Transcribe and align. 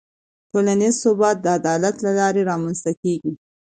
ټولنیز 0.51 0.95
ثبات 1.03 1.37
د 1.41 1.45
عدالت 1.59 1.95
له 2.05 2.11
لارې 2.19 2.41
رامنځته 2.51 2.91
کېږي. 3.01 3.31